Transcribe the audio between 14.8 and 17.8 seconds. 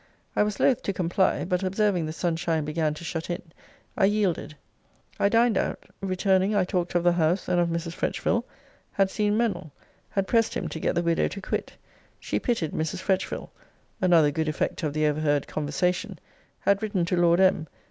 of the overheard conversation] had written to Lord M.